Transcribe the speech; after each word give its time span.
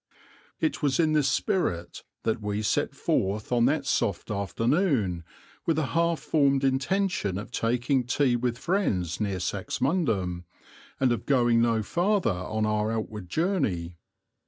It 0.59 0.81
was 0.81 0.99
in 0.99 1.13
this 1.13 1.29
spirit 1.29 2.03
that 2.23 2.41
we 2.41 2.63
set 2.63 2.95
forth 2.95 3.51
on 3.51 3.65
that 3.65 3.85
soft 3.85 4.31
afternoon, 4.31 5.23
with 5.67 5.77
a 5.77 5.85
half 5.93 6.19
formed 6.21 6.63
intention 6.63 7.37
of 7.37 7.51
taking 7.51 8.05
tea 8.07 8.35
with 8.35 8.57
friends 8.57 9.21
near 9.21 9.37
Saxmundham 9.39 10.45
and 10.99 11.11
of 11.11 11.27
going 11.27 11.61
no 11.61 11.83
farther 11.83 12.31
on 12.31 12.65
our 12.65 12.91
outward 12.91 13.29
journey. 13.29 13.99